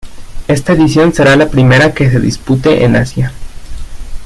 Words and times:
Esta 0.47 0.73
edición 0.73 1.13
será 1.13 1.35
la 1.35 1.49
primera 1.49 1.93
que 1.93 2.09
se 2.09 2.19
dispute 2.19 2.83
en 2.83 2.95
Asia. 2.95 3.31